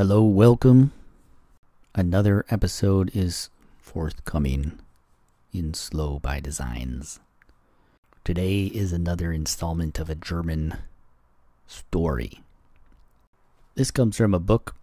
Hello, 0.00 0.22
welcome. 0.22 0.92
Another 1.94 2.46
episode 2.48 3.14
is 3.14 3.50
forthcoming 3.76 4.78
in 5.52 5.74
Slow 5.74 6.18
by 6.18 6.40
Designs. 6.40 7.20
Today 8.24 8.64
is 8.64 8.94
another 8.94 9.30
installment 9.30 9.98
of 9.98 10.08
a 10.08 10.14
German 10.14 10.78
story. 11.66 12.40
This 13.74 13.90
comes 13.90 14.16
from 14.16 14.32
a 14.32 14.38
book 14.38 14.74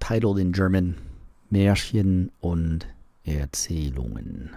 titled 0.00 0.40
in 0.40 0.52
German 0.52 0.96
Märchen 1.48 2.30
und 2.42 2.86
Erzählungen. 3.24 4.52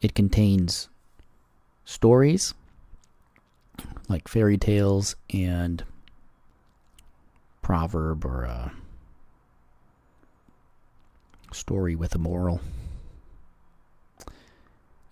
It 0.00 0.14
contains 0.14 0.88
stories 1.84 2.54
like 4.08 4.26
fairy 4.26 4.56
tales 4.56 5.16
and 5.28 5.84
proverb 7.66 8.24
or 8.24 8.44
a 8.44 8.72
story 11.50 11.96
with 11.96 12.14
a 12.14 12.18
moral. 12.18 12.60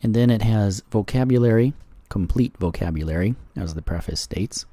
And 0.00 0.14
then 0.14 0.30
it 0.30 0.40
has 0.40 0.80
vocabulary, 0.88 1.72
complete 2.08 2.56
vocabulary, 2.56 3.34
as 3.56 3.74
the 3.74 3.82
preface 3.82 4.20
states, 4.20 4.66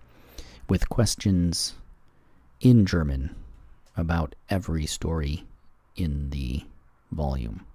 with 0.70 0.90
questions 0.90 1.74
in 2.60 2.86
German 2.86 3.36
about 3.98 4.36
every 4.48 4.86
story 4.86 5.46
in 5.96 6.30
the 6.30 6.64
volume. 7.12 7.66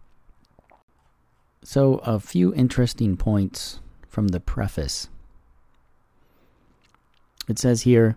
So, 1.65 1.97
a 2.05 2.21
few 2.21 2.55
interesting 2.55 3.17
points 3.17 3.81
from 4.09 4.29
the 4.29 4.39
preface. 4.39 5.09
It 7.49 7.59
says 7.59 7.83
here, 7.83 8.15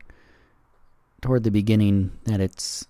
toward 1.21 1.43
the 1.43 1.51
beginning, 1.51 2.11
that 2.25 2.39
it's 2.39 2.87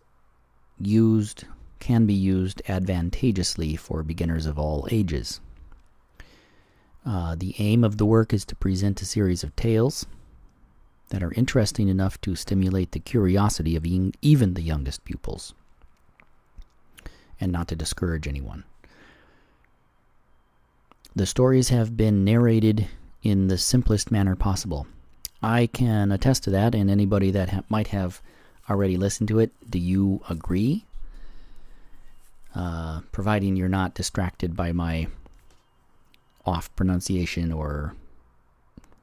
used, 0.79 1.45
can 1.79 2.05
be 2.05 2.13
used 2.13 2.61
advantageously 2.67 3.75
for 3.75 4.03
beginners 4.03 4.45
of 4.45 4.59
all 4.59 4.87
ages. 4.91 5.39
Uh, 7.05 7.35
the 7.35 7.55
aim 7.59 7.83
of 7.83 7.97
the 7.97 8.05
work 8.05 8.33
is 8.33 8.45
to 8.45 8.55
present 8.55 9.01
a 9.01 9.05
series 9.05 9.43
of 9.43 9.55
tales 9.55 10.05
that 11.09 11.23
are 11.23 11.33
interesting 11.33 11.87
enough 11.87 12.19
to 12.21 12.35
stimulate 12.35 12.91
the 12.91 12.99
curiosity 12.99 13.75
of 13.75 13.85
even 13.85 14.53
the 14.53 14.61
youngest 14.61 15.03
pupils 15.05 15.53
and 17.39 17.51
not 17.51 17.67
to 17.69 17.75
discourage 17.75 18.27
anyone. 18.27 18.63
The 21.15 21.25
stories 21.25 21.69
have 21.69 21.97
been 21.97 22.23
narrated 22.23 22.87
in 23.23 23.47
the 23.47 23.57
simplest 23.57 24.11
manner 24.11 24.35
possible. 24.35 24.87
I 25.41 25.67
can 25.67 26.11
attest 26.11 26.43
to 26.43 26.49
that, 26.51 26.75
and 26.75 26.89
anybody 26.89 27.31
that 27.31 27.49
ha- 27.49 27.63
might 27.69 27.87
have 27.87 28.21
already 28.69 28.97
listened 28.97 29.29
to 29.29 29.39
it, 29.39 29.51
do 29.69 29.79
you 29.79 30.21
agree? 30.29 30.85
Uh, 32.53 33.01
providing 33.11 33.55
you're 33.55 33.69
not 33.69 33.93
distracted 33.93 34.55
by 34.55 34.71
my 34.71 35.07
off 36.45 36.73
pronunciation 36.75 37.51
or 37.51 37.95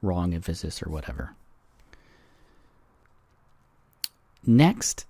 wrong 0.01 0.33
emphasis 0.33 0.83
or 0.83 0.89
whatever. 0.89 1.33
Next, 4.45 5.05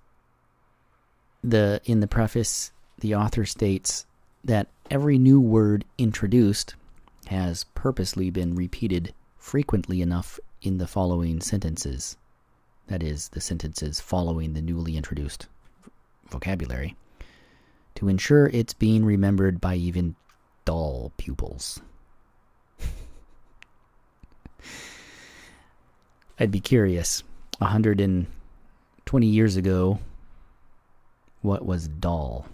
the 1.44 1.80
in 1.84 2.00
the 2.00 2.08
preface, 2.08 2.72
the 2.98 3.14
author 3.14 3.44
states 3.44 4.06
that 4.44 4.68
every 4.90 5.18
new 5.18 5.40
word 5.40 5.84
introduced 5.98 6.74
has 7.26 7.64
purposely 7.74 8.30
been 8.30 8.54
repeated 8.54 9.12
frequently 9.36 10.00
enough 10.00 10.40
in 10.62 10.78
the 10.78 10.86
following 10.86 11.40
sentences. 11.40 12.16
That 12.88 13.02
is, 13.02 13.28
the 13.28 13.40
sentences 13.40 14.00
following 14.00 14.54
the 14.54 14.62
newly 14.62 14.96
introduced 14.96 15.46
vocabulary, 16.30 16.96
to 17.94 18.08
ensure 18.08 18.46
it's 18.48 18.74
being 18.74 19.04
remembered 19.04 19.60
by 19.60 19.74
even 19.76 20.14
dull 20.64 21.12
pupils. 21.16 21.80
I'd 26.38 26.50
be 26.50 26.60
curious. 26.60 27.22
120 27.58 29.26
years 29.26 29.56
ago, 29.56 29.98
what 31.42 31.64
was 31.66 31.88
dull? 31.88 32.46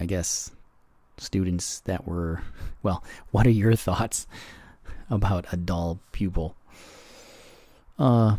I 0.00 0.06
guess 0.06 0.50
students 1.18 1.80
that 1.80 2.06
were, 2.06 2.42
well, 2.82 3.04
what 3.30 3.46
are 3.46 3.50
your 3.50 3.76
thoughts 3.76 4.26
about 5.10 5.46
a 5.52 5.56
dull 5.56 5.98
pupil? 6.12 6.54
Uh, 7.98 8.36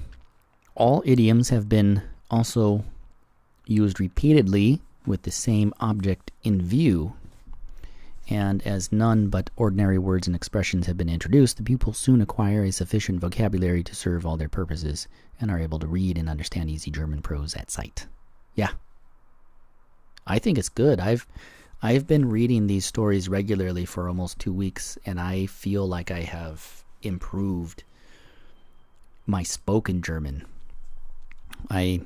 all 0.75 1.01
idioms 1.05 1.49
have 1.49 1.69
been 1.69 2.01
also 2.29 2.83
used 3.65 3.99
repeatedly 3.99 4.81
with 5.05 5.23
the 5.23 5.31
same 5.31 5.73
object 5.79 6.31
in 6.43 6.61
view. 6.61 7.13
And 8.27 8.65
as 8.65 8.91
none 8.91 9.27
but 9.27 9.51
ordinary 9.55 9.99
words 9.99 10.25
and 10.27 10.35
expressions 10.35 10.87
have 10.87 10.97
been 10.97 11.09
introduced, 11.09 11.57
the 11.57 11.63
pupils 11.63 11.97
soon 11.97 12.21
acquire 12.21 12.63
a 12.63 12.71
sufficient 12.71 13.19
vocabulary 13.19 13.83
to 13.83 13.95
serve 13.95 14.25
all 14.25 14.35
their 14.35 14.49
purposes 14.49 15.07
and 15.39 15.51
are 15.51 15.59
able 15.59 15.79
to 15.79 15.87
read 15.87 16.17
and 16.17 16.27
understand 16.27 16.69
easy 16.69 16.89
German 16.89 17.21
prose 17.21 17.53
at 17.55 17.69
sight. 17.69 18.07
Yeah. 18.55 18.71
I 20.25 20.39
think 20.39 20.57
it's 20.57 20.69
good. 20.69 20.99
I've 20.99 21.27
I've 21.81 22.07
been 22.07 22.29
reading 22.29 22.67
these 22.67 22.85
stories 22.85 23.29
regularly 23.29 23.85
for 23.85 24.07
almost 24.07 24.39
2 24.39 24.51
weeks 24.53 24.97
and 25.05 25.19
I 25.19 25.45
feel 25.45 25.87
like 25.87 26.09
I 26.09 26.21
have 26.21 26.83
improved 27.01 27.83
my 29.27 29.43
spoken 29.43 30.01
German. 30.01 30.45
I 31.69 32.01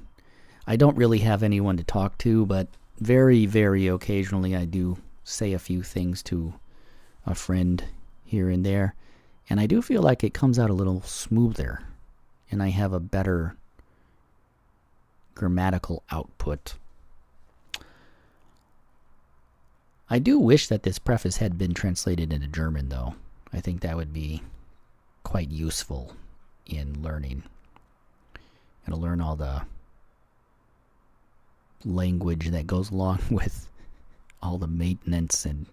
I 0.67 0.75
don't 0.75 0.97
really 0.97 1.19
have 1.19 1.43
anyone 1.43 1.77
to 1.77 1.83
talk 1.83 2.17
to, 2.19 2.45
but 2.45 2.67
very 2.99 3.45
very 3.45 3.87
occasionally 3.87 4.55
I 4.55 4.65
do 4.65 4.97
say 5.23 5.53
a 5.53 5.59
few 5.59 5.83
things 5.83 6.23
to 6.23 6.53
a 7.25 7.35
friend 7.35 7.83
here 8.25 8.49
and 8.49 8.65
there, 8.65 8.95
and 9.49 9.59
I 9.59 9.67
do 9.67 9.81
feel 9.81 10.01
like 10.01 10.23
it 10.23 10.33
comes 10.33 10.57
out 10.59 10.69
a 10.69 10.73
little 10.73 11.01
smoother 11.01 11.83
and 12.51 12.63
I 12.63 12.69
have 12.69 12.93
a 12.93 12.99
better 12.99 13.55
grammatical 15.35 16.03
output. 16.11 16.75
I 20.09 20.17
do 20.17 20.39
wish 20.39 20.67
that 20.67 20.83
this 20.83 20.97
preface 20.97 21.37
had 21.37 21.57
been 21.57 21.73
translated 21.73 22.33
into 22.33 22.47
German, 22.47 22.89
though. 22.89 23.15
I 23.53 23.59
think 23.59 23.81
that 23.81 23.95
would 23.95 24.11
be 24.11 24.41
quite 25.23 25.51
useful 25.51 26.13
in 26.65 27.03
learning. 27.03 27.43
And 28.85 28.95
to 28.95 28.99
learn 28.99 29.21
all 29.21 29.35
the 29.35 29.63
language 31.85 32.49
that 32.49 32.67
goes 32.67 32.89
along 32.91 33.19
with 33.29 33.69
all 34.41 34.57
the 34.57 34.67
maintenance 34.67 35.45
and 35.45 35.67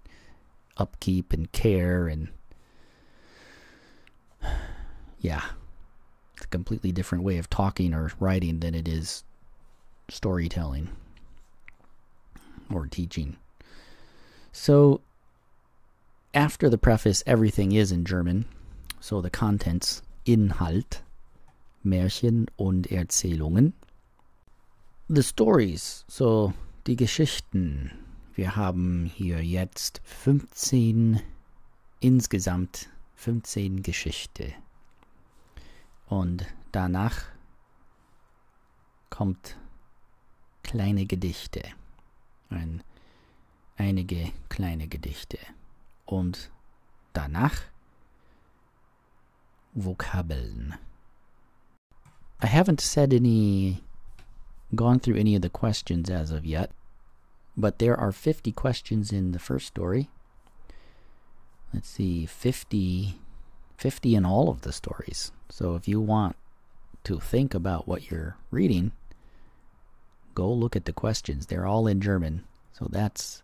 upkeep 0.76 1.32
and 1.32 1.50
care 1.52 2.06
and 2.06 2.28
yeah 5.20 5.42
it's 6.34 6.44
a 6.44 6.48
completely 6.48 6.92
different 6.92 7.24
way 7.24 7.38
of 7.38 7.48
talking 7.48 7.94
or 7.94 8.12
writing 8.20 8.60
than 8.60 8.74
it 8.74 8.86
is 8.86 9.24
storytelling 10.10 10.88
or 12.70 12.86
teaching 12.86 13.36
so 14.56 15.00
after 16.32 16.70
the 16.70 16.78
preface 16.78 17.22
everything 17.26 17.72
is 17.72 17.92
in 17.92 18.04
german 18.04 18.44
so 19.00 19.20
the 19.20 19.30
contents 19.30 20.02
inhalt 20.24 21.02
märchen 21.84 22.46
und 22.56 22.90
erzählungen 22.90 23.72
the 25.08 25.22
stories 25.22 26.04
so 26.08 26.52
die 26.86 26.96
geschichten 26.96 27.90
Wir 28.36 28.54
haben 28.54 29.06
hier 29.06 29.42
jetzt 29.42 30.02
15, 30.04 31.22
insgesamt 32.00 32.90
15 33.14 33.82
Geschichte. 33.82 34.52
Und 36.06 36.44
danach 36.70 37.22
kommt 39.08 39.56
kleine 40.62 41.06
Gedichte. 41.06 41.62
Ein, 42.50 42.82
einige 43.76 44.32
kleine 44.48 44.88
Gedichte. 44.88 45.38
Und 46.04 46.50
danach 47.12 47.62
Vokabeln. 49.74 50.78
I 52.40 52.46
haven't 52.46 52.80
said 52.80 53.12
any, 53.12 53.82
gone 54.74 54.98
through 54.98 55.16
any 55.16 55.34
of 55.34 55.42
the 55.42 55.50
questions 55.50 56.10
as 56.10 56.30
of 56.30 56.44
yet. 56.44 56.70
But 57.56 57.78
there 57.78 57.98
are 57.98 58.12
50 58.12 58.52
questions 58.52 59.12
in 59.12 59.32
the 59.32 59.38
first 59.38 59.66
story. 59.66 60.10
Let's 61.72 61.88
see, 61.88 62.26
50, 62.26 63.18
50 63.76 64.14
in 64.14 64.24
all 64.26 64.48
of 64.48 64.62
the 64.62 64.72
stories. 64.72 65.32
So 65.48 65.74
if 65.74 65.88
you 65.88 66.00
want 66.00 66.36
to 67.04 67.18
think 67.18 67.54
about 67.54 67.88
what 67.88 68.10
you're 68.10 68.36
reading, 68.50 68.92
go 70.34 70.52
look 70.52 70.76
at 70.76 70.84
the 70.84 70.92
questions. 70.92 71.46
They're 71.46 71.66
all 71.66 71.86
in 71.86 72.00
German. 72.00 72.44
So 72.72 72.88
that's 72.90 73.42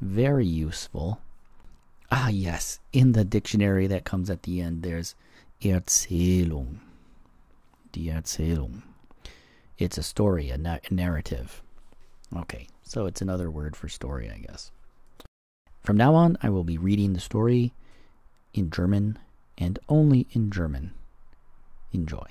very 0.00 0.46
useful. 0.46 1.20
Ah, 2.10 2.28
yes. 2.28 2.80
In 2.92 3.12
the 3.12 3.24
dictionary 3.24 3.86
that 3.86 4.04
comes 4.04 4.30
at 4.30 4.42
the 4.44 4.60
end, 4.60 4.82
there's 4.82 5.14
Erzählung. 5.62 6.78
Die 7.92 8.02
Erzählung. 8.02 8.82
It's 9.78 9.98
a 9.98 10.02
story, 10.02 10.50
a, 10.50 10.58
na- 10.58 10.78
a 10.90 10.94
narrative. 10.94 11.62
Okay, 12.36 12.66
so 12.82 13.06
it's 13.06 13.22
another 13.22 13.50
word 13.50 13.76
for 13.76 13.88
story, 13.88 14.30
I 14.30 14.38
guess. 14.38 14.70
From 15.82 15.96
now 15.96 16.14
on, 16.14 16.36
I 16.42 16.50
will 16.50 16.64
be 16.64 16.76
reading 16.78 17.12
the 17.12 17.20
story 17.20 17.72
in 18.52 18.70
German 18.70 19.18
and 19.56 19.78
only 19.88 20.26
in 20.32 20.50
German. 20.50 20.92
Enjoy. 21.92 22.26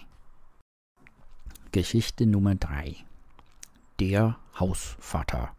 Geschichte 1.72 2.26
Nummer 2.26 2.56
3. 2.56 3.04
Der 3.98 4.36
Hausvater. 4.56 5.50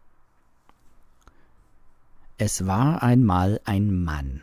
Es 2.41 2.65
war 2.65 3.03
einmal 3.03 3.59
ein 3.65 3.93
Mann, 4.05 4.41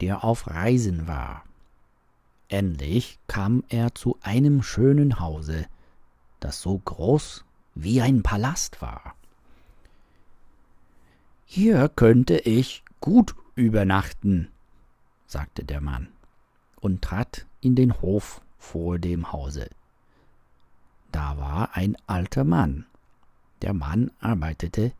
der 0.00 0.24
auf 0.24 0.46
Reisen 0.46 1.06
war. 1.06 1.44
Endlich 2.48 3.18
kam 3.26 3.64
er 3.68 3.94
zu 3.94 4.16
einem 4.22 4.62
schönen 4.62 5.20
Hause, 5.20 5.66
das 6.40 6.62
so 6.62 6.78
groß 6.78 7.44
wie 7.74 8.00
ein 8.00 8.22
Palast 8.22 8.80
war. 8.80 9.14
Hier 11.44 11.90
könnte 11.90 12.38
ich 12.38 12.82
gut 13.02 13.34
übernachten, 13.56 14.48
sagte 15.26 15.66
der 15.66 15.82
Mann 15.82 16.08
und 16.80 17.02
trat 17.02 17.44
in 17.60 17.74
den 17.74 18.00
Hof 18.00 18.40
vor 18.56 18.98
dem 18.98 19.32
Hause. 19.32 19.68
Da 21.12 21.36
war 21.36 21.76
ein 21.76 21.94
alter 22.06 22.44
Mann. 22.44 22.86
Der 23.60 23.74
Mann 23.74 24.12
arbeitete, 24.18 24.92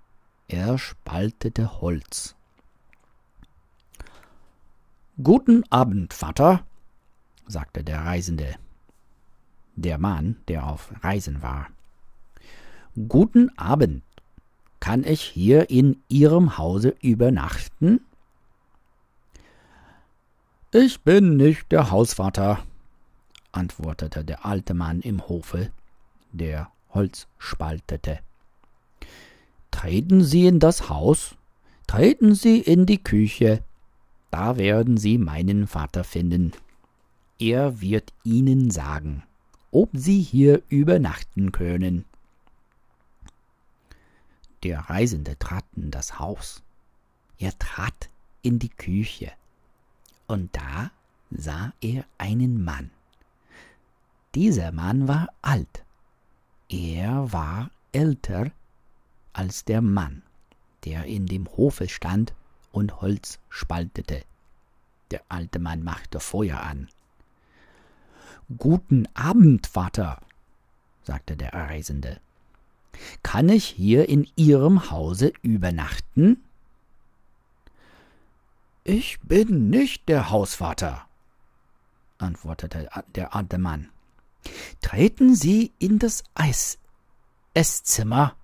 er 0.48 0.78
spaltete 0.78 1.80
Holz. 1.80 2.34
Guten 5.22 5.64
Abend, 5.70 6.12
Vater, 6.12 6.64
sagte 7.46 7.84
der 7.84 8.04
Reisende. 8.04 8.56
Der 9.76 9.98
Mann, 9.98 10.36
der 10.48 10.66
auf 10.66 10.92
Reisen 11.02 11.42
war. 11.42 11.68
Guten 13.08 13.56
Abend. 13.58 14.02
Kann 14.80 15.02
ich 15.04 15.22
hier 15.22 15.70
in 15.70 16.02
Ihrem 16.08 16.58
Hause 16.58 16.94
übernachten? 17.00 18.00
Ich 20.72 21.00
bin 21.00 21.36
nicht 21.36 21.70
der 21.72 21.90
Hausvater, 21.90 22.64
antwortete 23.52 24.24
der 24.24 24.44
alte 24.44 24.74
Mann 24.74 25.00
im 25.00 25.26
Hofe, 25.28 25.70
der 26.32 26.70
Holz 26.90 27.28
spaltete. 27.38 28.18
Treten 29.74 30.22
Sie 30.22 30.46
in 30.46 30.60
das 30.60 30.88
Haus, 30.88 31.34
treten 31.88 32.36
Sie 32.36 32.60
in 32.60 32.86
die 32.86 33.02
Küche, 33.02 33.60
da 34.30 34.56
werden 34.56 34.96
Sie 34.96 35.18
meinen 35.18 35.66
Vater 35.66 36.04
finden. 36.04 36.52
Er 37.40 37.80
wird 37.80 38.12
Ihnen 38.22 38.70
sagen, 38.70 39.24
ob 39.72 39.90
Sie 39.92 40.22
hier 40.22 40.62
übernachten 40.68 41.50
können. 41.50 42.04
Der 44.62 44.78
Reisende 44.78 45.36
trat 45.40 45.64
in 45.74 45.90
das 45.90 46.20
Haus. 46.20 46.62
Er 47.40 47.58
trat 47.58 48.08
in 48.42 48.60
die 48.60 48.70
Küche. 48.70 49.32
Und 50.28 50.54
da 50.54 50.92
sah 51.32 51.72
er 51.80 52.04
einen 52.16 52.64
Mann. 52.64 52.90
Dieser 54.36 54.70
Mann 54.70 55.08
war 55.08 55.28
alt. 55.42 55.82
Er 56.68 57.32
war 57.32 57.70
älter 57.90 58.52
als 59.34 59.64
der 59.64 59.82
Mann, 59.82 60.22
der 60.84 61.04
in 61.04 61.26
dem 61.26 61.46
Hofe 61.56 61.88
stand 61.88 62.32
und 62.72 63.00
Holz 63.00 63.38
spaltete. 63.50 64.22
Der 65.10 65.22
alte 65.28 65.58
Mann 65.58 65.82
machte 65.82 66.20
Feuer 66.20 66.60
an. 66.60 66.88
Guten 68.58 69.06
Abend, 69.14 69.66
Vater, 69.66 70.20
sagte 71.02 71.36
der 71.36 71.52
Reisende. 71.52 72.20
Kann 73.22 73.48
ich 73.48 73.64
hier 73.64 74.08
in 74.08 74.28
Ihrem 74.36 74.90
Hause 74.90 75.32
übernachten? 75.42 76.42
Ich 78.84 79.18
bin 79.20 79.70
nicht 79.70 80.08
der 80.08 80.30
Hausvater, 80.30 81.06
antwortete 82.18 82.88
der 83.14 83.34
alte 83.34 83.58
Mann. 83.58 83.88
Treten 84.82 85.34
Sie 85.34 85.72
in 85.78 85.98
das 85.98 86.22
Eis 86.34 86.78
Esszimmer, 87.54 88.36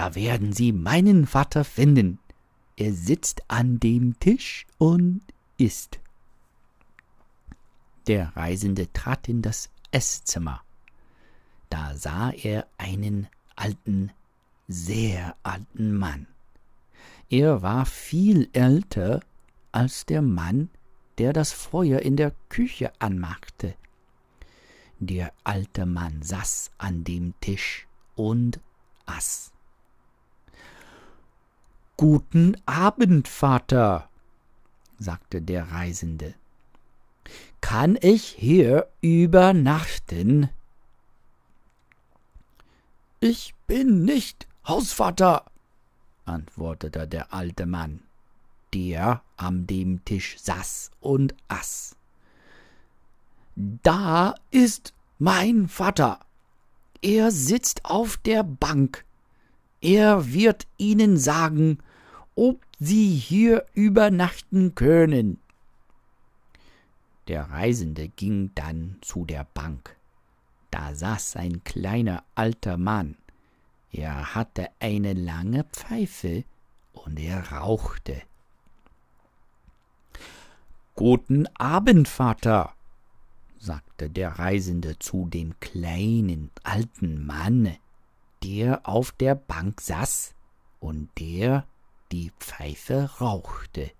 da 0.00 0.14
werden 0.14 0.54
Sie 0.54 0.72
meinen 0.72 1.26
Vater 1.26 1.62
finden. 1.62 2.20
Er 2.74 2.94
sitzt 2.94 3.42
an 3.48 3.80
dem 3.80 4.18
Tisch 4.18 4.66
und 4.78 5.20
isst. 5.58 6.00
Der 8.06 8.34
Reisende 8.34 8.90
trat 8.94 9.28
in 9.28 9.42
das 9.42 9.68
Esszimmer. 9.90 10.62
Da 11.68 11.94
sah 11.96 12.30
er 12.30 12.66
einen 12.78 13.28
alten, 13.56 14.10
sehr 14.68 15.36
alten 15.42 15.94
Mann. 15.94 16.26
Er 17.28 17.60
war 17.60 17.84
viel 17.84 18.48
älter 18.54 19.20
als 19.70 20.06
der 20.06 20.22
Mann, 20.22 20.70
der 21.18 21.34
das 21.34 21.52
Feuer 21.52 22.00
in 22.00 22.16
der 22.16 22.32
Küche 22.48 22.90
anmachte. 23.00 23.74
Der 24.98 25.34
alte 25.44 25.84
Mann 25.84 26.22
saß 26.22 26.70
an 26.78 27.04
dem 27.04 27.34
Tisch 27.42 27.86
und 28.16 28.60
aß. 29.04 29.52
Guten 32.00 32.56
Abend, 32.64 33.28
Vater, 33.28 34.08
sagte 34.98 35.42
der 35.42 35.70
Reisende. 35.70 36.32
Kann 37.60 37.98
ich 38.00 38.24
hier 38.24 38.88
übernachten? 39.02 40.48
Ich 43.20 43.54
bin 43.66 44.06
nicht 44.06 44.48
Hausvater, 44.66 45.44
antwortete 46.24 47.06
der 47.06 47.34
alte 47.34 47.66
Mann, 47.66 48.00
der 48.72 49.20
an 49.36 49.66
dem 49.66 50.02
Tisch 50.06 50.38
saß 50.38 50.92
und 51.00 51.34
aß. 51.48 51.96
Da 53.56 54.34
ist 54.50 54.94
mein 55.18 55.68
Vater. 55.68 56.20
Er 57.02 57.30
sitzt 57.30 57.84
auf 57.84 58.16
der 58.16 58.42
Bank. 58.42 59.04
Er 59.82 60.32
wird 60.32 60.66
Ihnen 60.78 61.18
sagen, 61.18 61.76
ob 62.40 62.58
Sie 62.78 63.10
hier 63.16 63.66
übernachten 63.74 64.74
können. 64.74 65.38
Der 67.28 67.50
Reisende 67.50 68.08
ging 68.08 68.50
dann 68.54 68.96
zu 69.02 69.26
der 69.26 69.46
Bank. 69.52 69.94
Da 70.70 70.94
saß 70.94 71.36
ein 71.36 71.62
kleiner 71.64 72.24
alter 72.34 72.78
Mann. 72.78 73.18
Er 73.92 74.34
hatte 74.34 74.70
eine 74.78 75.12
lange 75.12 75.64
Pfeife 75.64 76.44
und 76.94 77.20
er 77.20 77.52
rauchte. 77.52 78.22
Guten 80.94 81.46
Abend, 81.58 82.08
Vater, 82.08 82.72
sagte 83.58 84.08
der 84.08 84.38
Reisende 84.38 84.98
zu 84.98 85.28
dem 85.28 85.60
kleinen 85.60 86.50
alten 86.62 87.26
Mann, 87.26 87.76
der 88.42 88.88
auf 88.88 89.12
der 89.12 89.34
Bank 89.34 89.82
saß 89.82 90.32
und 90.78 91.10
der 91.18 91.66
die 92.12 92.32
Pfeife 92.38 93.10
rauchte. 93.20 93.90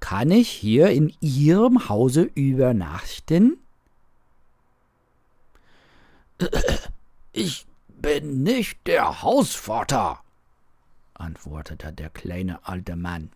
Kann 0.00 0.30
ich 0.30 0.48
hier 0.48 0.90
in 0.90 1.12
Ihrem 1.20 1.88
Hause 1.88 2.22
übernachten? 2.22 3.58
Ich 7.32 7.66
bin 7.88 8.42
nicht 8.42 8.78
der 8.86 9.22
Hausvater, 9.22 10.20
antwortete 11.14 11.92
der 11.92 12.10
kleine 12.10 12.66
alte 12.66 12.94
Mann, 12.94 13.30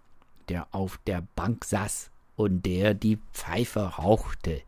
der 0.49 0.68
auf 0.70 0.99
der 1.06 1.26
Bank 1.34 1.64
saß 1.64 2.11
und 2.37 2.64
der 2.64 2.94
die 2.94 3.18
Pfeife 3.32 3.80
rauchte. 3.80 4.62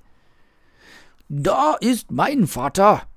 Da 1.28 1.74
ist 1.74 2.10
mein 2.10 2.46
Vater. 2.46 3.08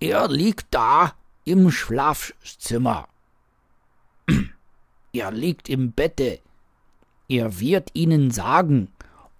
Er 0.00 0.28
liegt 0.28 0.66
da 0.70 1.14
im 1.44 1.70
Schlafzimmer. 1.70 3.08
Er 5.12 5.30
liegt 5.30 5.68
im 5.68 5.92
Bette 5.92 6.40
er 7.32 7.60
wird 7.60 7.92
Ihnen 7.94 8.30
sagen, 8.30 8.92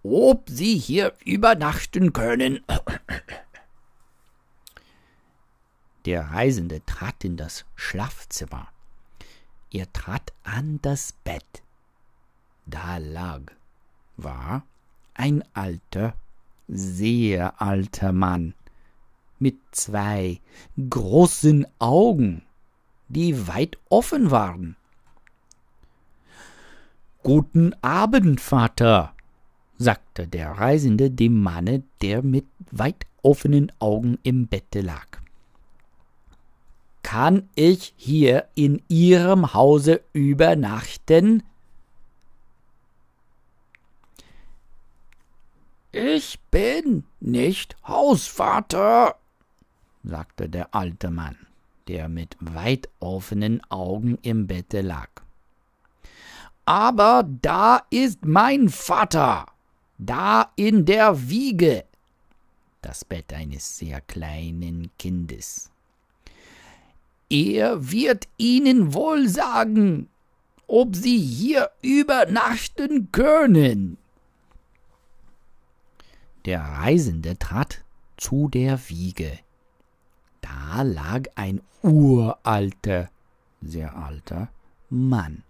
ob 0.03 0.49
Sie 0.49 0.79
hier 0.79 1.13
übernachten 1.27 2.15
können. 2.15 2.65
Der 6.07 6.31
Reisende 6.31 6.83
trat 6.87 7.23
in 7.23 7.37
das 7.37 7.67
Schlafzimmer. 7.77 8.69
Er 9.71 9.93
trat 9.93 10.33
an 10.43 10.79
das 10.81 11.13
Bett. 11.13 11.63
Da 12.65 12.97
lag, 12.97 13.43
war 14.17 14.65
ein 15.13 15.45
alter, 15.53 16.15
sehr 16.67 17.61
alter 17.61 18.13
Mann 18.13 18.55
mit 19.39 19.59
zwei 19.73 20.41
großen 20.89 21.67
Augen, 21.79 22.47
die 23.09 23.47
weit 23.49 23.77
offen 23.91 24.31
waren. 24.31 24.77
Guten 27.25 27.73
Abend, 27.83 28.41
Vater, 28.41 29.15
sagte 29.79 30.27
der 30.27 30.51
Reisende 30.51 31.09
dem 31.09 31.41
Manne, 31.41 31.85
der 32.01 32.21
mit 32.21 32.47
weit 32.73 33.07
offenen 33.23 33.71
Augen 33.79 34.19
im 34.25 34.49
Bette 34.49 34.81
lag. 34.81 35.07
Kann 37.05 37.49
ich 37.55 37.95
hier 37.97 38.49
in 38.57 38.83
Ihrem 38.89 39.55
Hause 39.55 40.01
übernachten? 40.13 41.45
Ich 45.93 46.41
bin 46.51 47.05
nicht 47.21 47.77
Hausvater, 47.87 49.15
sagte 50.03 50.49
der 50.49 50.75
alte 50.75 51.13
Mann, 51.13 51.37
der 51.87 52.09
mit 52.09 52.37
weit 52.41 52.89
offenen 52.99 53.63
Augen 53.71 54.19
im 54.23 54.49
Bette 54.49 54.81
lag. 54.81 55.22
Aber 56.73 57.29
da 57.43 57.83
ist 57.91 58.25
mein 58.25 58.71
Vater, 58.71 59.45
da 59.99 60.53
in 60.57 60.87
der 60.87 61.29
Wiege, 61.29 61.85
das 62.81 63.05
Bett 63.05 63.31
eines 63.35 63.77
sehr 63.77 64.01
kleinen 64.01 64.91
Kindes. 64.99 65.71
Er 67.29 67.91
wird 67.91 68.27
Ihnen 68.39 68.95
wohl 68.95 69.29
sagen, 69.29 70.09
ob 70.67 70.97
Sie 70.97 71.19
hier 71.19 71.69
übernachten 71.83 73.13
können. 73.13 73.99
Der 76.47 76.63
Reisende 76.63 77.39
trat 77.39 77.85
zu 78.17 78.49
der 78.49 78.81
Wiege. 78.89 79.39
Da 80.41 80.81
lag 80.81 81.25
ein 81.35 81.61
uralter, 81.83 83.11
sehr 83.61 83.95
alter 83.95 84.49
Mann. 84.89 85.43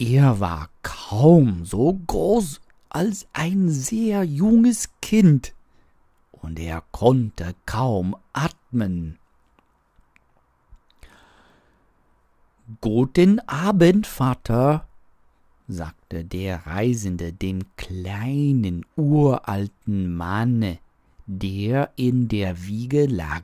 Er 0.00 0.38
war 0.38 0.70
kaum 0.82 1.64
so 1.64 1.92
groß 2.06 2.60
als 2.88 3.26
ein 3.32 3.68
sehr 3.68 4.22
junges 4.22 4.90
Kind, 5.02 5.54
und 6.30 6.60
er 6.60 6.84
konnte 6.92 7.56
kaum 7.66 8.14
atmen. 8.32 9.18
Guten 12.80 13.40
Abend, 13.48 14.06
Vater, 14.06 14.86
sagte 15.66 16.24
der 16.24 16.64
Reisende 16.64 17.32
dem 17.32 17.64
kleinen 17.76 18.86
uralten 18.94 20.14
Manne, 20.14 20.78
der 21.26 21.90
in 21.96 22.28
der 22.28 22.64
Wiege 22.64 23.06
lag 23.06 23.42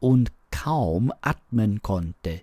und 0.00 0.32
kaum 0.50 1.12
atmen 1.20 1.80
konnte. 1.80 2.40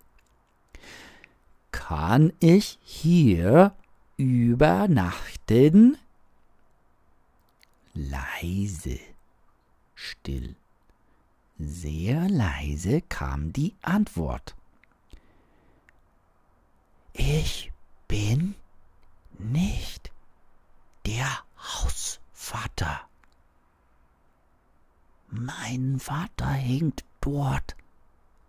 Kann 1.74 2.32
ich 2.40 2.78
hier 2.84 3.76
übernachten? 4.16 5.98
Leise, 7.94 9.00
still, 9.96 10.56
sehr 11.58 12.30
leise 12.30 13.02
kam 13.02 13.52
die 13.54 13.74
Antwort. 13.82 14.56
Ich 17.12 17.72
bin 18.08 18.54
nicht 19.40 20.12
der 21.08 21.28
Hausvater. 21.58 23.02
Mein 25.28 26.00
Vater 26.00 26.50
hängt 26.50 27.04
dort, 27.20 27.76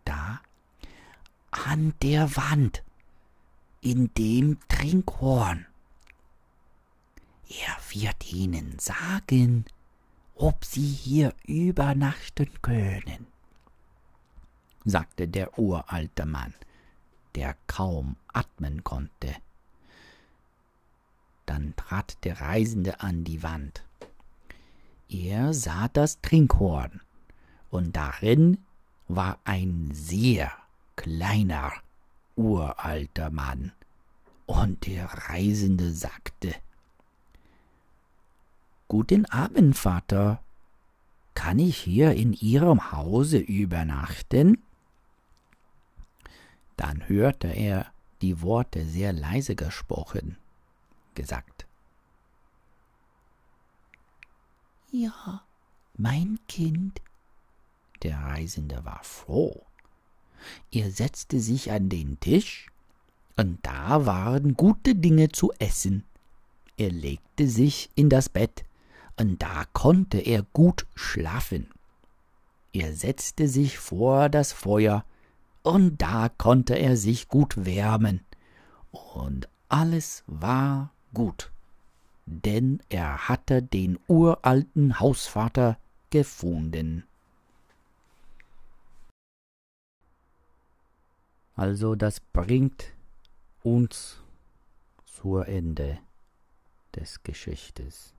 da, 0.04 0.40
an 1.50 1.94
der 2.02 2.36
Wand, 2.36 2.83
in 3.84 4.12
dem 4.14 4.58
Trinkhorn. 4.68 5.66
Er 7.48 7.76
wird 7.92 8.32
Ihnen 8.32 8.78
sagen, 8.78 9.64
ob 10.34 10.64
Sie 10.64 10.86
hier 10.86 11.34
übernachten 11.46 12.50
können, 12.62 13.26
sagte 14.84 15.28
der 15.28 15.58
uralte 15.58 16.26
Mann 16.26 16.54
der 17.34 17.56
kaum 17.66 18.16
atmen 18.32 18.84
konnte. 18.84 19.34
Dann 21.46 21.74
trat 21.76 22.16
der 22.24 22.40
Reisende 22.40 23.00
an 23.00 23.24
die 23.24 23.42
Wand. 23.42 23.84
Er 25.08 25.52
sah 25.52 25.88
das 25.88 26.20
Trinkhorn, 26.20 27.00
und 27.70 27.96
darin 27.96 28.58
war 29.08 29.38
ein 29.44 29.90
sehr 29.92 30.50
kleiner, 30.96 31.72
uralter 32.36 33.30
Mann. 33.30 33.72
Und 34.46 34.86
der 34.86 35.06
Reisende 35.06 35.92
sagte 35.92 36.54
Guten 38.88 39.24
Abend, 39.26 39.76
Vater. 39.76 40.40
Kann 41.34 41.58
ich 41.58 41.78
hier 41.78 42.12
in 42.14 42.32
Ihrem 42.32 42.92
Hause 42.92 43.38
übernachten? 43.38 44.62
Dann 46.76 47.08
hörte 47.08 47.48
er 47.48 47.86
die 48.22 48.40
Worte 48.40 48.84
sehr 48.84 49.12
leise 49.12 49.56
gesprochen, 49.56 50.36
gesagt. 51.14 51.66
Ja, 54.90 55.42
mein 55.96 56.38
Kind. 56.46 57.00
Der 58.02 58.18
Reisende 58.18 58.84
war 58.84 59.02
froh. 59.02 59.66
Er 60.70 60.90
setzte 60.90 61.40
sich 61.40 61.70
an 61.70 61.88
den 61.88 62.20
Tisch, 62.20 62.68
und 63.36 63.58
da 63.62 64.06
waren 64.06 64.54
gute 64.54 64.94
Dinge 64.94 65.30
zu 65.30 65.52
essen. 65.58 66.04
Er 66.76 66.90
legte 66.90 67.48
sich 67.48 67.90
in 67.94 68.08
das 68.08 68.28
Bett, 68.28 68.64
und 69.18 69.42
da 69.42 69.64
konnte 69.72 70.18
er 70.18 70.42
gut 70.52 70.86
schlafen. 70.94 71.68
Er 72.72 72.92
setzte 72.94 73.46
sich 73.48 73.78
vor 73.78 74.28
das 74.28 74.52
Feuer 74.52 75.04
und 75.62 76.02
da 76.02 76.28
konnte 76.28 76.74
er 76.74 76.96
sich 76.96 77.28
gut 77.28 77.64
wärmen. 77.64 78.20
Und 78.90 79.48
alles 79.68 80.24
war 80.26 80.90
gut, 81.14 81.52
denn 82.26 82.80
er 82.88 83.28
hatte 83.28 83.62
den 83.62 83.98
uralten 84.08 84.98
Hausvater 84.98 85.78
gefunden. 86.10 87.04
Also 91.56 91.94
das 91.94 92.20
bringt 92.20 92.92
uns 93.62 94.18
zur 95.04 95.46
Ende 95.48 95.98
des 96.94 97.22
Geschichtes. 97.22 98.12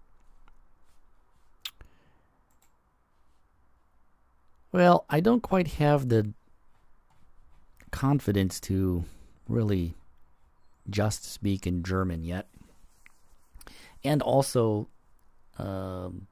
Well, 4.71 5.05
I 5.09 5.21
don't 5.21 5.41
quite 5.41 5.79
have 5.79 6.09
the 6.09 6.33
confidence 7.91 8.59
to 8.61 9.05
really 9.47 9.95
just 10.89 11.23
speak 11.23 11.65
in 11.65 11.81
German 11.81 12.25
yet. 12.25 12.47
And 14.03 14.21
also, 14.21 14.87
um, 15.57 16.27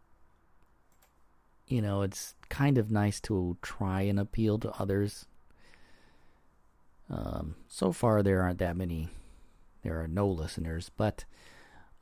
you 1.67 1.81
know, 1.81 2.01
it's 2.01 2.35
kind 2.49 2.77
of 2.77 2.91
nice 2.91 3.21
to 3.21 3.57
try 3.61 4.01
and 4.01 4.19
appeal 4.19 4.59
to 4.59 4.71
others. 4.71 5.25
Um, 7.09 7.55
so 7.67 7.91
far, 7.91 8.23
there 8.23 8.41
aren't 8.41 8.59
that 8.59 8.77
many, 8.77 9.09
there 9.83 10.01
are 10.01 10.07
no 10.07 10.27
listeners, 10.27 10.89
but 10.95 11.25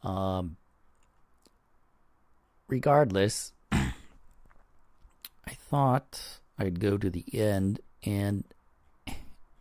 um, 0.04 0.58
regardless, 2.68 3.52
I 3.72 3.94
thought 5.50 6.40
I'd 6.58 6.80
go 6.80 6.98
to 6.98 7.10
the 7.10 7.26
end 7.34 7.80
and 8.04 8.44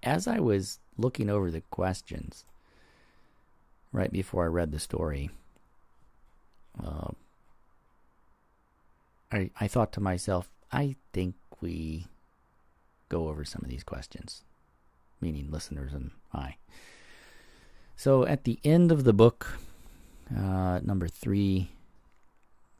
as 0.02 0.26
I 0.26 0.38
was 0.38 0.78
looking 0.96 1.28
over 1.28 1.50
the 1.50 1.62
questions 1.70 2.44
right 3.92 4.10
before 4.10 4.44
I 4.44 4.48
read 4.48 4.72
the 4.72 4.78
story, 4.78 5.30
uh, 6.82 7.10
I 9.32 9.50
I 9.60 9.68
thought 9.68 9.92
to 9.92 10.00
myself, 10.00 10.50
I 10.72 10.96
think 11.12 11.34
we 11.60 12.06
go 13.08 13.28
over 13.28 13.44
some 13.44 13.62
of 13.62 13.68
these 13.68 13.84
questions, 13.84 14.42
meaning 15.20 15.50
listeners 15.50 15.92
and 15.92 16.10
I. 16.32 16.56
So 17.96 18.24
at 18.24 18.44
the 18.44 18.58
end 18.64 18.90
of 18.90 19.04
the 19.04 19.12
book, 19.12 19.58
uh, 20.34 20.80
number 20.82 21.08
three, 21.08 21.70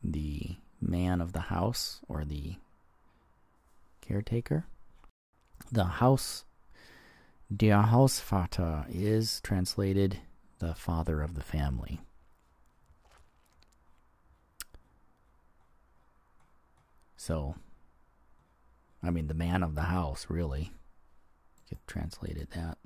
the 0.02 0.56
man 0.80 1.20
of 1.20 1.32
the 1.32 1.40
house 1.40 2.00
or 2.08 2.24
the 2.24 2.54
caretaker, 4.00 4.64
the 5.70 5.84
house 5.84 6.44
Der 7.54 7.82
Hausvater 7.82 8.86
is 8.88 9.40
translated 9.40 10.18
the 10.60 10.74
father 10.74 11.20
of 11.20 11.34
the 11.34 11.42
family. 11.42 12.00
So, 17.16 17.56
I 19.02 19.10
mean, 19.10 19.26
the 19.26 19.34
man 19.34 19.62
of 19.62 19.74
the 19.74 19.82
house, 19.82 20.26
really. 20.28 20.72
You 21.70 21.76
could 21.76 21.86
translate 21.86 22.50
that. 22.50 22.78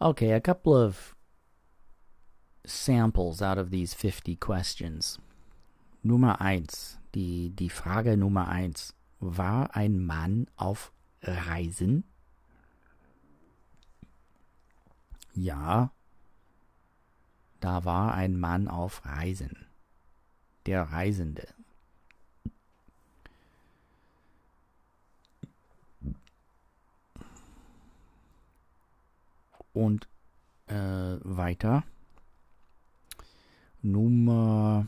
Okay, 0.00 0.32
a 0.32 0.40
couple 0.40 0.76
of 0.76 1.14
samples 2.66 3.40
out 3.40 3.58
of 3.58 3.70
these 3.70 3.94
50 3.94 4.36
questions. 4.36 5.18
Nummer 6.02 6.36
1. 6.40 6.98
die, 7.14 7.50
die 7.54 7.70
Frage 7.70 8.16
Nummer 8.16 8.48
eins. 8.48 8.94
War 9.20 9.74
ein 9.74 10.04
Mann 10.04 10.46
auf 10.56 10.92
Reisen? 11.22 12.04
Ja, 15.34 15.92
da 17.60 17.84
war 17.84 18.14
ein 18.14 18.38
Mann 18.38 18.68
auf 18.68 19.04
Reisen. 19.06 19.66
Der 20.66 20.82
Reisende. 20.82 21.48
Und 29.74 30.08
äh, 30.66 30.74
weiter. 30.74 31.84
Nummer 33.82 34.86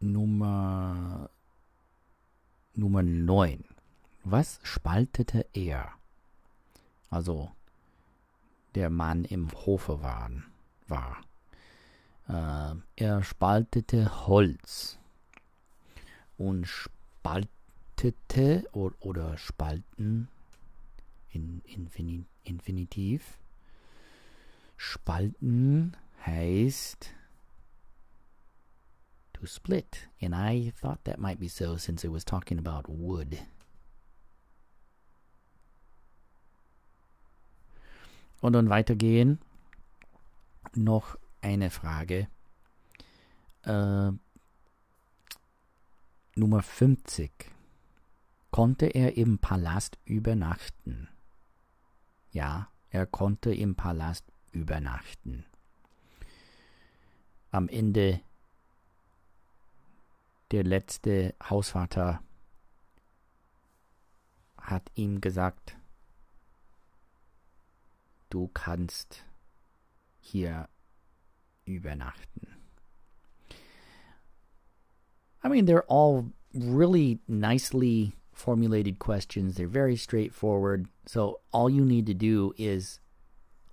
Nummer 0.00 1.30
Nummer 2.74 3.02
9. 3.02 3.64
Was 4.24 4.58
spaltete 4.62 5.46
er? 5.52 5.92
Also 7.10 7.52
der 8.74 8.90
Mann 8.90 9.24
im 9.24 9.50
Hofe 9.52 10.02
waren, 10.02 10.44
war. 10.86 11.18
Äh, 12.28 12.74
er 12.96 13.22
spaltete 13.22 14.26
Holz 14.26 14.98
und 16.36 16.66
spaltete 16.66 17.48
oder, 18.72 18.94
oder 19.00 19.38
spalten 19.38 20.28
in 21.30 21.62
Infin 21.64 22.26
Infinitiv. 22.44 23.38
Spalten 24.76 25.96
heißt 26.24 27.14
to 29.32 29.46
split, 29.46 30.08
and 30.20 30.34
I 30.34 30.72
thought 30.80 31.04
that 31.04 31.18
might 31.18 31.38
be 31.38 31.48
so 31.48 31.76
since 31.76 32.04
it 32.04 32.12
was 32.12 32.24
talking 32.24 32.58
about 32.58 32.88
wood. 32.88 33.38
Und 38.40 38.52
dann 38.52 38.68
weitergehen. 38.68 39.40
Noch 40.74 41.16
eine 41.40 41.70
Frage. 41.70 42.28
Äh, 43.62 44.12
Nummer 46.36 46.62
50. 46.62 47.50
Konnte 48.50 48.86
er 48.86 49.16
im 49.16 49.38
Palast 49.38 49.98
übernachten? 50.04 51.08
Ja, 52.30 52.70
er 52.90 53.06
konnte 53.06 53.54
im 53.54 53.74
Palast 53.74 54.24
übernachten. 54.52 55.44
Am 57.50 57.68
Ende 57.68 58.20
der 60.50 60.64
letzte 60.64 61.34
Hausvater 61.42 62.22
hat 64.58 64.90
ihm 64.94 65.20
gesagt, 65.20 65.76
du 68.30 68.48
kannst 68.48 69.24
hier 70.20 70.68
übernachten. 71.64 72.48
I 75.42 75.48
mean, 75.48 75.66
they're 75.66 75.86
all 75.88 76.32
really 76.52 77.20
nicely 77.28 78.12
formulated 78.32 78.98
questions. 78.98 79.56
They're 79.56 79.68
very 79.68 79.96
straightforward. 79.96 80.88
So 81.08 81.40
all 81.54 81.70
you 81.70 81.86
need 81.86 82.04
to 82.08 82.12
do 82.12 82.52
is 82.58 83.00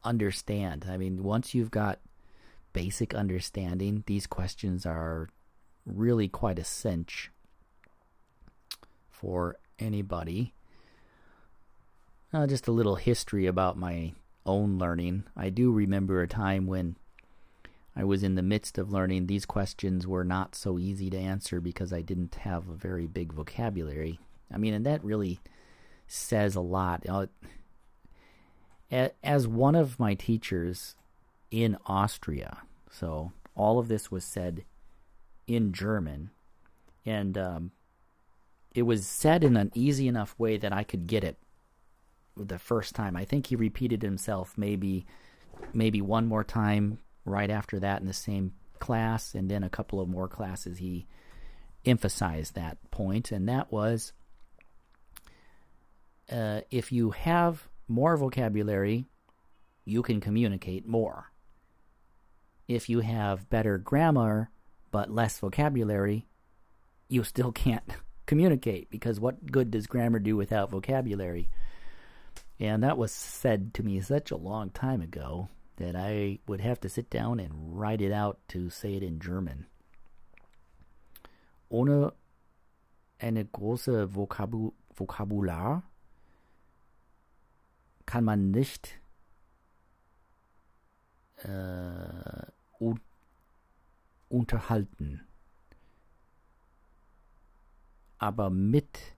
understand. 0.06 0.86
I 0.89 0.96
mean, 0.96 1.22
once 1.22 1.54
you've 1.54 1.70
got 1.70 2.00
basic 2.72 3.13
understanding, 3.13 4.06
these 4.08 4.25
questions 4.25 4.86
are 4.86 5.27
really 5.86 6.30
quite 6.30 6.58
a 6.58 6.63
cinch 6.63 7.32
for 9.10 9.58
anybody. 9.80 10.54
Uh, 12.32 12.48
just 12.48 12.69
a 12.69 12.71
little 12.71 12.95
history 12.95 13.48
about 13.48 13.78
my 13.78 14.13
own 14.45 14.78
learning. 14.78 15.26
I 15.36 15.50
do 15.50 15.74
remember 15.74 16.21
a 16.21 16.30
time 16.30 16.67
when 16.67 16.95
I 17.98 18.06
was 18.06 18.24
in 18.24 18.36
the 18.36 18.43
midst 18.43 18.78
of 18.78 18.93
learning. 18.93 19.28
These 19.28 19.45
questions 19.45 20.08
were 20.08 20.24
not 20.24 20.56
so 20.56 20.80
easy 20.80 21.10
to 21.10 21.17
answer 21.17 21.60
because 21.60 21.91
I 21.91 22.00
didn't 22.00 22.36
have 22.36 22.69
a 22.69 22.76
very 22.76 23.08
big 23.08 23.34
vocabulary. 23.34 24.21
I 24.50 24.58
mean, 24.58 24.74
and 24.74 24.86
that 24.86 25.04
really 25.04 25.41
says 26.08 26.56
a 26.56 26.62
lot. 26.62 27.06
As 29.24 29.48
one 29.48 29.76
of 29.76 30.00
my 30.00 30.13
teachers 30.13 30.96
in 31.52 31.78
Austria, 31.86 32.60
so 32.89 33.32
all 33.56 33.80
of 33.80 33.88
this 33.88 34.12
was 34.12 34.24
said 34.24 34.63
in 35.48 35.74
German, 35.74 36.32
and 37.06 37.38
um, 37.38 37.72
it 38.74 38.84
was 38.84 39.08
said 39.08 39.44
in 39.44 39.58
an 39.58 39.72
easy 39.74 40.08
enough 40.08 40.36
way 40.38 40.58
that 40.58 40.74
I 40.74 40.84
could 40.84 41.08
get 41.08 41.24
it 41.24 41.38
the 42.38 42.60
first 42.60 42.96
time. 42.96 43.15
I 43.15 43.26
think 43.26 43.48
he 43.48 43.56
repeated 43.56 44.02
himself 44.02 44.58
maybe 44.58 45.06
maybe 45.74 46.02
one 46.02 46.26
more 46.26 46.44
time 46.44 47.00
right 47.24 47.50
after 47.50 47.80
that 47.80 48.02
in 48.02 48.08
the 48.08 48.13
same 48.13 48.54
class, 48.80 49.34
and 49.34 49.50
then 49.50 49.63
a 49.63 49.70
couple 49.70 50.02
of 50.02 50.10
more 50.10 50.28
classes 50.28 50.78
he 50.78 51.08
emphasized 51.86 52.56
that 52.56 52.78
point, 52.91 53.32
and 53.32 53.48
that 53.48 53.72
was 53.72 54.12
uh, 56.31 56.61
if 56.71 56.91
you 56.91 57.11
have 57.11 57.67
more 57.88 58.17
vocabulary, 58.17 59.05
you 59.83 60.01
can 60.01 60.19
communicate 60.19 60.88
more. 60.88 61.31
If 62.67 62.89
you 62.89 63.01
have 63.01 63.49
better 63.49 63.77
grammar 63.77 64.49
but 64.91 65.11
less 65.11 65.38
vocabulary, 65.39 66.27
you 67.07 67.23
still 67.23 67.51
can't 67.63 67.83
communicate 68.25 68.89
because 68.89 69.19
what 69.19 69.51
good 69.51 69.71
does 69.71 69.88
grammar 69.88 70.19
do 70.19 70.35
without 70.35 70.71
vocabulary? 70.71 71.49
And 72.59 72.83
that 72.83 72.97
was 72.97 73.11
said 73.11 73.73
to 73.75 73.83
me 73.83 73.99
such 74.01 74.31
a 74.31 74.38
long 74.38 74.69
time 74.69 75.01
ago 75.01 75.49
that 75.77 75.95
I 75.95 76.39
would 76.47 76.61
have 76.61 76.79
to 76.81 76.89
sit 76.89 77.09
down 77.09 77.39
and 77.39 77.51
write 77.77 78.01
it 78.01 78.11
out 78.11 78.39
to 78.49 78.69
say 78.69 78.95
it 78.95 79.03
in 79.03 79.19
German. 79.19 79.65
Ohne 81.69 82.11
eine 83.21 83.43
große 83.43 84.07
Vokabu 84.07 84.71
Vokabular 84.97 85.83
kann 88.06 88.24
man 88.24 88.52
nicht 88.52 89.00
äh, 91.38 92.46
un 92.80 93.00
unterhalten. 94.30 95.28
Aber 98.18 98.50
mit 98.50 99.15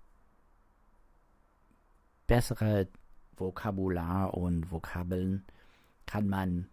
besserer 2.28 2.88
Vokabular 3.36 4.34
und 4.34 4.72
Vokabeln 4.72 5.46
kann 6.06 6.28
man 6.28 6.70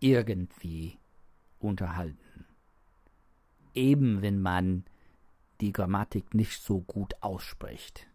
irgendwie 0.00 0.98
unterhalten. 1.58 2.46
Eben 3.74 4.22
wenn 4.22 4.40
man 4.40 4.84
die 5.60 5.72
Grammatik 5.72 6.34
nicht 6.34 6.62
so 6.62 6.80
gut 6.80 7.14
ausspricht. 7.22 8.06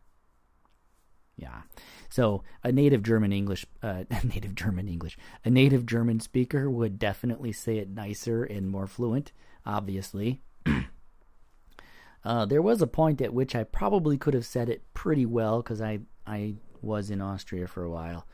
Yeah. 1.42 1.62
So 2.10 2.44
a 2.64 2.72
native 2.72 3.04
German 3.04 3.34
English, 3.34 3.66
uh, 3.82 4.04
native 4.24 4.54
German 4.54 4.88
English, 4.88 5.18
a 5.44 5.50
native 5.50 5.86
German 5.86 6.20
speaker 6.20 6.70
would 6.70 7.00
definitely 7.00 7.52
say 7.52 7.78
it 7.78 7.90
nicer 7.90 8.44
and 8.44 8.70
more 8.70 8.88
fluent, 8.88 9.32
obviously. 9.66 10.42
uh, 12.24 12.46
there 12.46 12.62
was 12.62 12.82
a 12.82 12.88
point 12.88 13.22
at 13.22 13.34
which 13.34 13.56
I 13.56 13.64
probably 13.64 14.18
could 14.18 14.36
have 14.36 14.46
said 14.46 14.70
it 14.70 14.84
pretty 14.94 15.26
well 15.26 15.62
because 15.62 15.82
I, 15.82 16.00
I 16.28 16.56
was 16.82 17.10
in 17.10 17.22
Austria 17.22 17.68
for 17.68 17.84
a 17.84 17.90
while. 17.90 18.28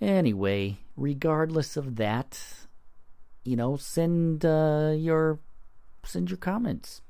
Anyway, 0.00 0.78
regardless 0.96 1.76
of 1.76 1.96
that, 1.96 2.40
you 3.44 3.56
know, 3.56 3.76
send 3.76 4.44
uh, 4.44 4.92
your 4.96 5.40
send 6.04 6.30
your 6.30 6.36
comments. 6.36 7.00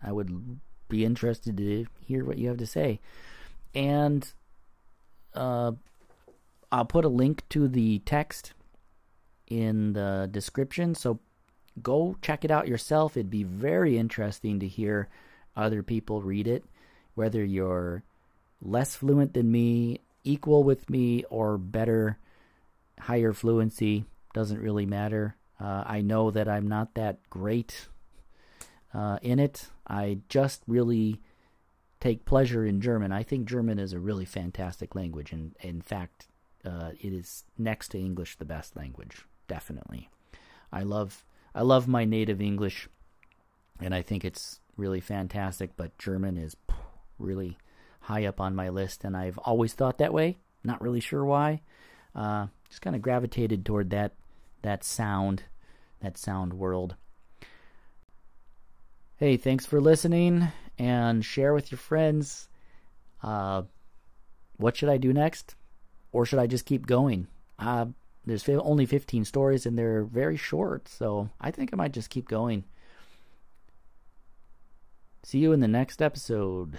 I 0.00 0.12
would 0.12 0.60
be 0.88 1.04
interested 1.04 1.56
to 1.56 1.86
hear 2.00 2.24
what 2.24 2.38
you 2.38 2.48
have 2.48 2.58
to 2.58 2.66
say 2.66 3.00
and 3.74 4.32
uh, 5.34 5.72
I'll 6.70 6.84
put 6.84 7.04
a 7.04 7.08
link 7.08 7.48
to 7.50 7.68
the 7.68 8.00
text 8.00 8.52
in 9.46 9.92
the 9.92 10.28
description. 10.30 10.94
So 10.94 11.20
go 11.82 12.16
check 12.22 12.44
it 12.44 12.50
out 12.50 12.68
yourself. 12.68 13.16
It'd 13.16 13.30
be 13.30 13.44
very 13.44 13.96
interesting 13.98 14.60
to 14.60 14.68
hear 14.68 15.08
other 15.56 15.82
people 15.82 16.22
read 16.22 16.46
it, 16.46 16.64
whether 17.14 17.44
you're 17.44 18.02
less 18.60 18.94
fluent 18.96 19.34
than 19.34 19.50
me, 19.50 20.00
equal 20.24 20.62
with 20.62 20.90
me, 20.90 21.24
or 21.30 21.58
better, 21.58 22.18
higher 23.00 23.32
fluency. 23.32 24.04
Doesn't 24.34 24.60
really 24.60 24.86
matter. 24.86 25.36
Uh, 25.60 25.84
I 25.86 26.02
know 26.02 26.30
that 26.30 26.48
I'm 26.48 26.68
not 26.68 26.94
that 26.94 27.18
great 27.30 27.88
uh, 28.94 29.18
in 29.22 29.38
it. 29.38 29.66
I 29.86 30.18
just 30.28 30.62
really 30.66 31.20
take 32.00 32.24
pleasure 32.24 32.64
in 32.64 32.80
German. 32.80 33.12
I 33.12 33.22
think 33.22 33.48
German 33.48 33.78
is 33.78 33.92
a 33.92 33.98
really 33.98 34.24
fantastic 34.24 34.94
language, 34.94 35.32
and 35.32 35.54
in 35.60 35.80
fact, 35.80 36.28
uh, 36.64 36.90
it 37.00 37.12
is 37.12 37.44
next 37.56 37.88
to 37.88 37.98
English 37.98 38.36
the 38.36 38.44
best 38.44 38.76
language. 38.76 39.24
Definitely, 39.46 40.08
I 40.72 40.82
love 40.82 41.24
I 41.54 41.62
love 41.62 41.88
my 41.88 42.04
native 42.04 42.40
English. 42.40 42.88
and 43.80 43.94
I 43.94 44.02
think 44.02 44.24
it's 44.24 44.60
really 44.76 45.00
fantastic. 45.00 45.76
But 45.76 45.96
German 45.98 46.36
is 46.36 46.56
really 47.18 47.58
high 48.00 48.26
up 48.26 48.40
on 48.40 48.54
my 48.54 48.68
list, 48.68 49.04
and 49.04 49.16
I've 49.16 49.38
always 49.38 49.74
thought 49.74 49.98
that 49.98 50.12
way. 50.12 50.38
Not 50.64 50.80
really 50.80 51.00
sure 51.00 51.24
why. 51.24 51.62
Uh, 52.14 52.46
just 52.68 52.82
kind 52.82 52.96
of 52.96 53.02
gravitated 53.02 53.64
toward 53.64 53.90
that 53.90 54.12
that 54.62 54.82
sound, 54.84 55.44
that 56.00 56.18
sound 56.18 56.52
world. 56.54 56.96
Hey, 59.16 59.36
thanks 59.36 59.66
for 59.66 59.80
listening, 59.80 60.48
and 60.78 61.24
share 61.24 61.54
with 61.54 61.70
your 61.70 61.78
friends. 61.78 62.48
Uh, 63.22 63.62
what 64.56 64.76
should 64.76 64.88
I 64.88 64.96
do 64.96 65.12
next, 65.12 65.54
or 66.12 66.26
should 66.26 66.38
I 66.38 66.46
just 66.46 66.66
keep 66.66 66.86
going? 66.86 67.26
Uh, 67.58 67.86
there's 68.24 68.48
only 68.48 68.86
15 68.86 69.24
stories, 69.24 69.66
and 69.66 69.78
they're 69.78 70.04
very 70.04 70.36
short, 70.36 70.88
so 70.88 71.30
I 71.40 71.50
think 71.50 71.70
I 71.72 71.76
might 71.76 71.92
just 71.92 72.10
keep 72.10 72.28
going. 72.28 72.64
See 75.22 75.38
you 75.38 75.52
in 75.52 75.60
the 75.60 75.68
next 75.68 76.00
episode. 76.00 76.78